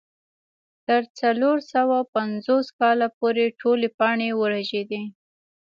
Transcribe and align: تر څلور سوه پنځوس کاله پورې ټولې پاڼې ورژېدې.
تر 0.87 1.01
څلور 1.19 1.57
سوه 1.73 1.97
پنځوس 2.15 2.67
کاله 2.79 3.07
پورې 3.19 3.45
ټولې 3.59 3.87
پاڼې 3.97 4.29
ورژېدې. 4.41 5.03